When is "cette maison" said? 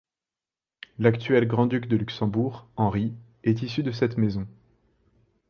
3.91-4.47